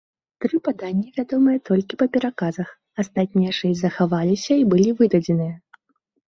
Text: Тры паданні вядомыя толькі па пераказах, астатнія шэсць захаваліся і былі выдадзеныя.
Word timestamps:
Тры 0.43 0.59
паданні 0.67 1.09
вядомыя 1.17 1.59
толькі 1.69 1.99
па 2.03 2.07
пераказах, 2.15 2.71
астатнія 3.03 3.53
шэсць 3.59 3.83
захаваліся 3.83 4.53
і 4.63 4.67
былі 4.73 4.89
выдадзеныя. 5.05 5.55